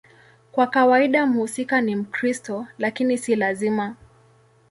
[0.51, 3.95] Kwa kawaida mhusika ni Mkristo, lakini si lazima.